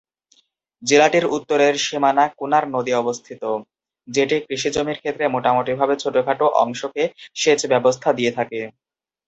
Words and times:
জেলাটির 0.83 1.25
উত্তরের 1.35 1.75
সীমানা 1.85 2.25
কুনার 2.37 2.65
নদী 2.75 2.91
অবস্থিত, 2.95 3.43
যেটি 4.07 4.35
কৃষি 4.45 4.69
জমির 4.75 5.01
ক্ষেত্রে 5.01 5.25
মোটামুটিভাবে 5.27 5.95
ছোটখাটো 5.97 6.45
অংশকে 6.63 7.03
সেচ 7.35 7.59
ব্যবস্থা 7.71 8.09
দিয়ে 8.17 8.31
থাকে। 8.37 8.59